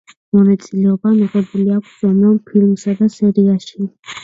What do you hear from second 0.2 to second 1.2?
მონაწილეობა